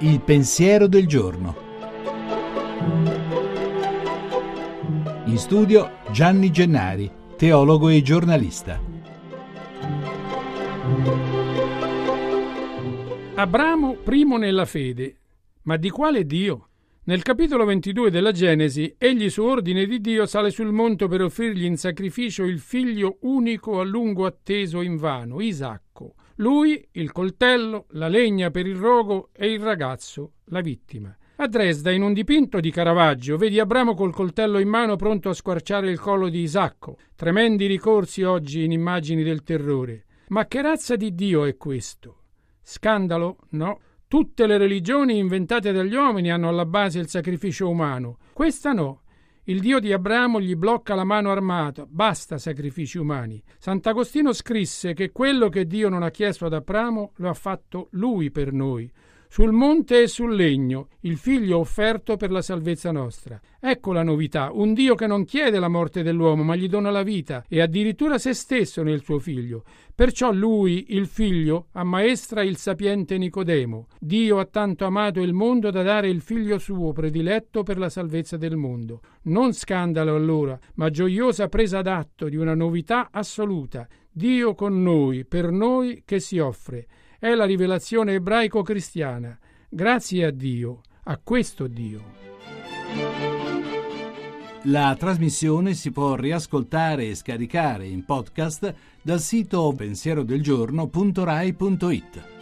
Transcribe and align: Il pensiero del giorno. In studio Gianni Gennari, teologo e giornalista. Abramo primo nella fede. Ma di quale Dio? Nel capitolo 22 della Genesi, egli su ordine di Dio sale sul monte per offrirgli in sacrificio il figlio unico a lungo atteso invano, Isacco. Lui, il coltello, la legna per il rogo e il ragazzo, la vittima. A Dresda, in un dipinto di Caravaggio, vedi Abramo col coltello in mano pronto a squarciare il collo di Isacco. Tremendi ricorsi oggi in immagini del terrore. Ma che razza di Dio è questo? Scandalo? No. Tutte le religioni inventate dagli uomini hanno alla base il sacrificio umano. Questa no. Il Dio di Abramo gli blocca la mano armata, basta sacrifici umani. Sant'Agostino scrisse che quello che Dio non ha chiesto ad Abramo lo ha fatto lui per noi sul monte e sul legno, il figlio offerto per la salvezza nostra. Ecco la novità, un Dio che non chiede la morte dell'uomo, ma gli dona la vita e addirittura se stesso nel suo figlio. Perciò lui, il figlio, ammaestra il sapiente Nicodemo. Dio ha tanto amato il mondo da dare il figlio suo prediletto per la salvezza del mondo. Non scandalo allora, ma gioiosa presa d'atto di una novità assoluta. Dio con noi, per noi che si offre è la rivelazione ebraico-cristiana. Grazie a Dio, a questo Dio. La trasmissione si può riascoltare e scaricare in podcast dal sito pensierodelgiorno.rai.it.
Il 0.00 0.20
pensiero 0.20 0.86
del 0.86 1.06
giorno. 1.06 1.56
In 5.24 5.36
studio 5.36 5.98
Gianni 6.10 6.50
Gennari, 6.50 7.10
teologo 7.36 7.88
e 7.88 8.02
giornalista. 8.02 8.80
Abramo 13.34 13.94
primo 13.94 14.36
nella 14.36 14.64
fede. 14.64 15.16
Ma 15.62 15.76
di 15.76 15.90
quale 15.90 16.24
Dio? 16.24 16.67
Nel 17.08 17.22
capitolo 17.22 17.64
22 17.64 18.10
della 18.10 18.32
Genesi, 18.32 18.94
egli 18.98 19.30
su 19.30 19.42
ordine 19.42 19.86
di 19.86 19.98
Dio 19.98 20.26
sale 20.26 20.50
sul 20.50 20.72
monte 20.72 21.08
per 21.08 21.22
offrirgli 21.22 21.64
in 21.64 21.78
sacrificio 21.78 22.44
il 22.44 22.58
figlio 22.58 23.16
unico 23.22 23.80
a 23.80 23.82
lungo 23.82 24.26
atteso 24.26 24.82
invano, 24.82 25.40
Isacco. 25.40 26.16
Lui, 26.34 26.86
il 26.92 27.10
coltello, 27.12 27.86
la 27.92 28.08
legna 28.08 28.50
per 28.50 28.66
il 28.66 28.76
rogo 28.76 29.30
e 29.32 29.50
il 29.50 29.58
ragazzo, 29.58 30.32
la 30.48 30.60
vittima. 30.60 31.16
A 31.36 31.46
Dresda, 31.46 31.90
in 31.92 32.02
un 32.02 32.12
dipinto 32.12 32.60
di 32.60 32.70
Caravaggio, 32.70 33.38
vedi 33.38 33.58
Abramo 33.58 33.94
col 33.94 34.12
coltello 34.12 34.58
in 34.58 34.68
mano 34.68 34.96
pronto 34.96 35.30
a 35.30 35.34
squarciare 35.34 35.90
il 35.90 35.98
collo 35.98 36.28
di 36.28 36.40
Isacco. 36.40 36.98
Tremendi 37.16 37.64
ricorsi 37.64 38.22
oggi 38.22 38.64
in 38.64 38.72
immagini 38.72 39.22
del 39.22 39.44
terrore. 39.44 40.04
Ma 40.26 40.44
che 40.44 40.60
razza 40.60 40.94
di 40.94 41.14
Dio 41.14 41.46
è 41.46 41.56
questo? 41.56 42.24
Scandalo? 42.60 43.38
No. 43.52 43.80
Tutte 44.08 44.46
le 44.46 44.56
religioni 44.56 45.18
inventate 45.18 45.70
dagli 45.70 45.94
uomini 45.94 46.30
hanno 46.32 46.48
alla 46.48 46.64
base 46.64 46.98
il 46.98 47.08
sacrificio 47.08 47.68
umano. 47.68 48.16
Questa 48.32 48.72
no. 48.72 49.02
Il 49.44 49.60
Dio 49.60 49.80
di 49.80 49.92
Abramo 49.92 50.40
gli 50.40 50.54
blocca 50.54 50.94
la 50.94 51.04
mano 51.04 51.30
armata, 51.30 51.84
basta 51.86 52.38
sacrifici 52.38 52.96
umani. 52.96 53.42
Sant'Agostino 53.58 54.32
scrisse 54.32 54.94
che 54.94 55.12
quello 55.12 55.50
che 55.50 55.66
Dio 55.66 55.90
non 55.90 56.02
ha 56.02 56.10
chiesto 56.10 56.46
ad 56.46 56.54
Abramo 56.54 57.12
lo 57.16 57.28
ha 57.28 57.34
fatto 57.34 57.88
lui 57.90 58.30
per 58.30 58.50
noi 58.50 58.90
sul 59.28 59.52
monte 59.52 60.02
e 60.02 60.08
sul 60.08 60.34
legno, 60.34 60.88
il 61.00 61.18
figlio 61.18 61.58
offerto 61.58 62.16
per 62.16 62.30
la 62.30 62.40
salvezza 62.40 62.90
nostra. 62.90 63.38
Ecco 63.60 63.92
la 63.92 64.02
novità, 64.02 64.50
un 64.52 64.72
Dio 64.72 64.94
che 64.94 65.06
non 65.06 65.24
chiede 65.24 65.58
la 65.58 65.68
morte 65.68 66.02
dell'uomo, 66.02 66.42
ma 66.42 66.56
gli 66.56 66.68
dona 66.68 66.90
la 66.90 67.02
vita 67.02 67.44
e 67.46 67.60
addirittura 67.60 68.18
se 68.18 68.32
stesso 68.32 68.82
nel 68.82 69.02
suo 69.02 69.18
figlio. 69.18 69.64
Perciò 69.94 70.32
lui, 70.32 70.86
il 70.88 71.06
figlio, 71.06 71.66
ammaestra 71.72 72.42
il 72.42 72.56
sapiente 72.56 73.18
Nicodemo. 73.18 73.88
Dio 74.00 74.38
ha 74.38 74.46
tanto 74.46 74.86
amato 74.86 75.20
il 75.20 75.34
mondo 75.34 75.70
da 75.70 75.82
dare 75.82 76.08
il 76.08 76.20
figlio 76.20 76.58
suo 76.58 76.92
prediletto 76.92 77.62
per 77.62 77.78
la 77.78 77.88
salvezza 77.90 78.36
del 78.36 78.56
mondo. 78.56 79.00
Non 79.24 79.52
scandalo 79.52 80.14
allora, 80.14 80.58
ma 80.74 80.88
gioiosa 80.88 81.48
presa 81.48 81.82
d'atto 81.82 82.28
di 82.28 82.36
una 82.36 82.54
novità 82.54 83.08
assoluta. 83.10 83.86
Dio 84.10 84.54
con 84.54 84.82
noi, 84.82 85.24
per 85.26 85.50
noi 85.50 86.02
che 86.04 86.18
si 86.18 86.38
offre 86.38 86.86
è 87.18 87.34
la 87.34 87.44
rivelazione 87.44 88.14
ebraico-cristiana. 88.14 89.38
Grazie 89.68 90.24
a 90.26 90.30
Dio, 90.30 90.80
a 91.04 91.18
questo 91.22 91.66
Dio. 91.66 92.16
La 94.62 94.96
trasmissione 94.98 95.74
si 95.74 95.90
può 95.90 96.14
riascoltare 96.14 97.08
e 97.08 97.14
scaricare 97.14 97.86
in 97.86 98.04
podcast 98.04 98.74
dal 99.02 99.20
sito 99.20 99.74
pensierodelgiorno.rai.it. 99.76 102.37